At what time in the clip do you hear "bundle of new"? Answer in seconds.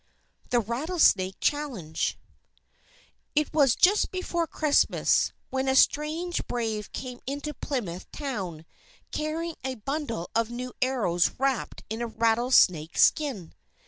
9.75-10.73